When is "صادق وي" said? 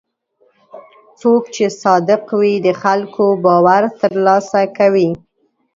1.81-2.53